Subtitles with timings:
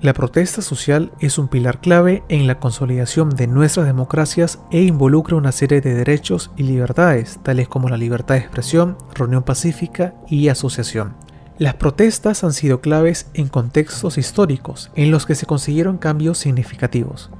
[0.00, 5.34] La protesta social es un pilar clave en la consolidación de nuestras democracias e involucra
[5.34, 10.48] una serie de derechos y libertades, tales como la libertad de expresión, reunión pacífica y
[10.48, 11.16] asociación.
[11.58, 17.30] Las protestas han sido claves en contextos históricos en los que se consiguieron cambios significativos.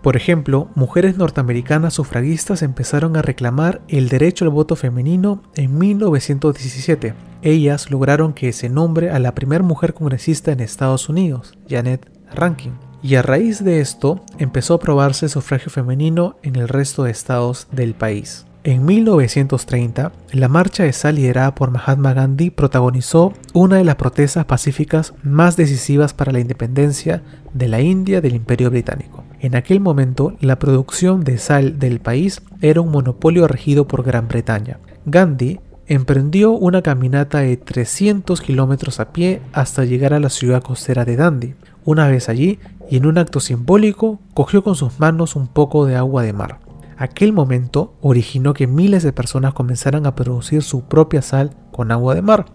[0.00, 7.12] Por ejemplo, mujeres norteamericanas sufragistas empezaron a reclamar el derecho al voto femenino en 1917.
[7.42, 12.72] Ellas lograron que se nombre a la primera mujer congresista en Estados Unidos, Janet Rankin.
[13.02, 17.10] Y a raíz de esto empezó a aprobarse el sufragio femenino en el resto de
[17.10, 18.46] estados del país.
[18.64, 24.44] En 1930, la marcha de sal liderada por Mahatma Gandhi protagonizó una de las protestas
[24.46, 27.22] pacíficas más decisivas para la independencia
[27.54, 29.22] de la India del Imperio Británico.
[29.38, 34.26] En aquel momento, la producción de sal del país era un monopolio regido por Gran
[34.26, 34.80] Bretaña.
[35.04, 41.04] Gandhi emprendió una caminata de 300 kilómetros a pie hasta llegar a la ciudad costera
[41.04, 41.54] de Dundee.
[41.84, 42.58] Una vez allí,
[42.90, 46.58] y en un acto simbólico, cogió con sus manos un poco de agua de mar.
[46.98, 52.14] Aquel momento originó que miles de personas comenzaran a producir su propia sal con agua
[52.14, 52.46] de mar,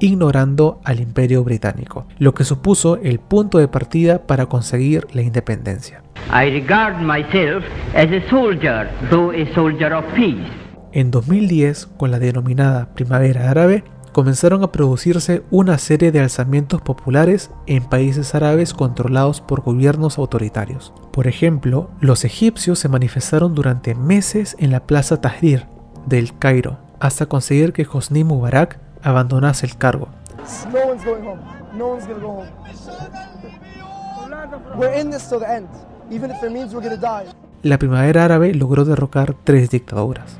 [0.00, 6.02] ignorando al imperio británico, lo que supuso el punto de partida para conseguir la independencia.
[10.96, 17.50] En 2010, con la denominada Primavera Árabe, comenzaron a producirse una serie de alzamientos populares
[17.66, 20.94] en países árabes controlados por gobiernos autoritarios.
[21.12, 25.66] Por ejemplo, los egipcios se manifestaron durante meses en la Plaza Tahrir
[26.06, 30.08] del Cairo, hasta conseguir que Hosni Mubarak abandonase el cargo.
[37.62, 40.38] La primavera árabe logró derrocar tres dictaduras.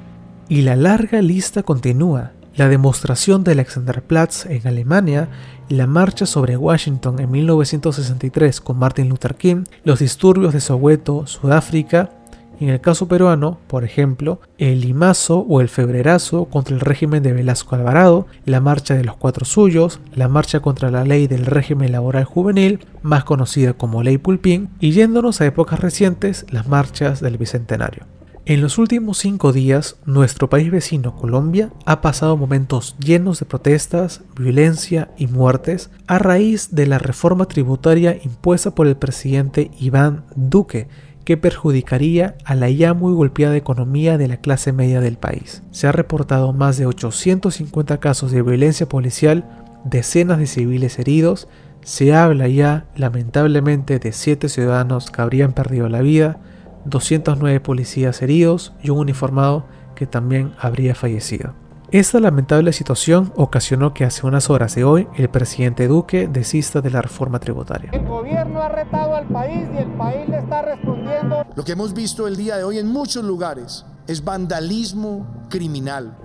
[0.49, 5.29] Y la larga lista continúa la demostración del Alexanderplatz en Alemania,
[5.69, 12.11] la marcha sobre Washington en 1963 con Martin Luther King, los disturbios de Soweto, Sudáfrica,
[12.59, 17.35] en el caso peruano, por ejemplo, el limazo o el febrerazo contra el régimen de
[17.35, 21.93] Velasco Alvarado, la marcha de los cuatro suyos, la marcha contra la ley del régimen
[21.93, 27.37] laboral juvenil, más conocida como ley Pulpín, y yéndonos a épocas recientes, las marchas del
[27.37, 28.16] Bicentenario.
[28.49, 34.21] En los últimos cinco días, nuestro país vecino, Colombia, ha pasado momentos llenos de protestas,
[34.39, 40.87] violencia y muertes a raíz de la reforma tributaria impuesta por el presidente Iván Duque,
[41.25, 45.65] que perjudicaría a la ya muy golpeada economía de la clase media del país.
[45.73, 49.45] Se ha reportado más de 850 casos de violencia policial,
[49.85, 51.49] decenas de civiles heridos,
[51.83, 56.39] se habla ya lamentablemente de siete ciudadanos que habrían perdido la vida,
[56.87, 59.65] 209 policías heridos y un uniformado
[59.95, 61.55] que también habría fallecido.
[61.93, 66.91] Esta lamentable situación ocasionó que hace unas horas de hoy el presidente Duque desista de
[66.91, 67.91] la reforma tributaria.
[67.93, 71.47] El gobierno ha retado al país y el país le está respondiendo.
[71.55, 76.17] Lo que hemos visto el día de hoy en muchos lugares es vandalismo criminal.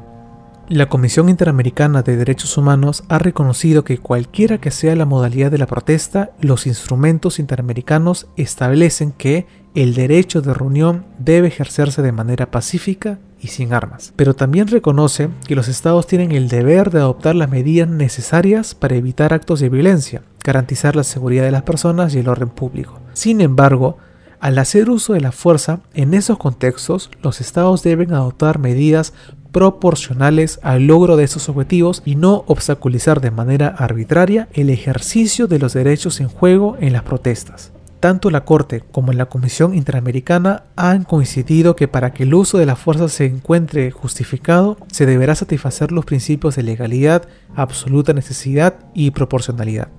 [0.71, 5.57] La Comisión Interamericana de Derechos Humanos ha reconocido que cualquiera que sea la modalidad de
[5.57, 12.51] la protesta, los instrumentos interamericanos establecen que el derecho de reunión debe ejercerse de manera
[12.51, 14.13] pacífica y sin armas.
[14.15, 18.95] Pero también reconoce que los estados tienen el deber de adoptar las medidas necesarias para
[18.95, 22.97] evitar actos de violencia, garantizar la seguridad de las personas y el orden público.
[23.11, 23.97] Sin embargo,
[24.41, 29.13] al hacer uso de la fuerza, en esos contextos, los estados deben adoptar medidas
[29.51, 35.59] proporcionales al logro de esos objetivos y no obstaculizar de manera arbitraria el ejercicio de
[35.59, 37.71] los derechos en juego en las protestas.
[37.99, 42.65] Tanto la Corte como la Comisión Interamericana han coincidido que para que el uso de
[42.65, 49.11] la fuerza se encuentre justificado, se deberá satisfacer los principios de legalidad, absoluta necesidad y
[49.11, 49.89] proporcionalidad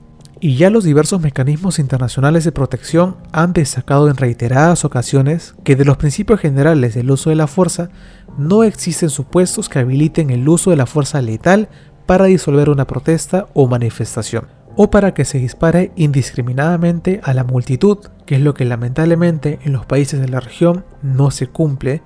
[0.43, 5.85] y ya los diversos mecanismos internacionales de protección han destacado en reiteradas ocasiones que de
[5.85, 7.91] los principios generales del uso de la fuerza
[8.39, 11.69] no existen supuestos que habiliten el uso de la fuerza letal
[12.07, 17.99] para disolver una protesta o manifestación, o para que se dispare indiscriminadamente a la multitud,
[18.27, 22.03] que es lo que lamentablemente en los países de la región no se cumple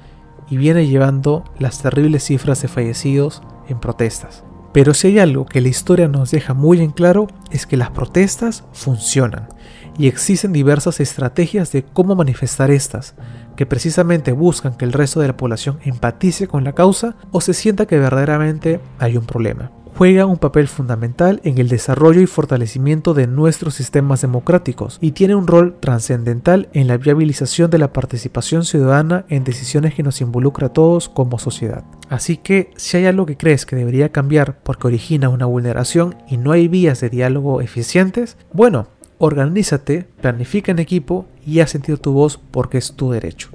[0.51, 4.45] y viene llevando las terribles cifras de fallecidos en protestas.
[4.77, 7.93] Pero si hay algo que la historia nos deja muy en claro es que las
[7.93, 9.49] protestas funcionan
[9.99, 13.15] y existen diversas estrategias de cómo manifestar estas,
[13.57, 17.55] que precisamente buscan que el resto de la población empatice con la causa o se
[17.55, 23.15] sienta que verdaderamente hay un problema juega un papel fundamental en el desarrollo y fortalecimiento
[23.15, 28.65] de nuestros sistemas democráticos y tiene un rol trascendental en la viabilización de la participación
[28.65, 31.85] ciudadana en decisiones que nos involucra a todos como sociedad.
[32.11, 36.37] Así que si hay algo que crees que debería cambiar porque origina una vulneración y
[36.37, 38.89] no hay vías de diálogo eficientes, bueno,
[39.19, 43.49] organízate, planifica en equipo y haz sentido tu voz porque es tu derecho.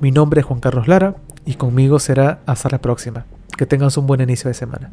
[0.00, 3.26] Mi nombre es Juan Carlos Lara y conmigo será hasta la próxima.
[3.56, 4.92] Que tengas un buen inicio de semana.